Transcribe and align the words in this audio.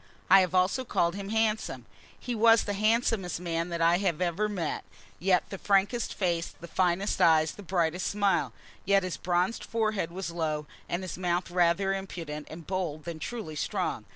I 0.31 0.41
have 0.41 0.55
also 0.55 0.83
called 0.83 1.13
him 1.13 1.29
handsome. 1.29 1.85
He 2.19 2.33
was 2.33 2.63
the 2.63 2.73
handsomest 2.73 3.39
man 3.39 3.69
that 3.69 3.81
I 3.83 3.99
have 3.99 4.19
ever 4.19 4.49
met, 4.49 4.83
had 5.23 5.43
the 5.51 5.59
frankest 5.59 6.15
face, 6.15 6.55
the 6.59 6.67
finest 6.67 7.21
eyes, 7.21 7.51
the 7.51 7.61
brightest 7.61 8.07
smile. 8.07 8.51
Yet 8.83 9.03
his 9.03 9.15
bronzed 9.17 9.63
forehead 9.63 10.09
was 10.11 10.31
low, 10.31 10.65
and 10.89 11.03
his 11.03 11.19
mouth 11.19 11.51
rather 11.51 11.93
impudent 11.93 12.47
and 12.49 12.65
bold 12.65 13.03
than 13.03 13.19
truly 13.19 13.55
strong. 13.55 14.05